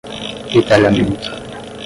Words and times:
retalhamento 0.53 1.31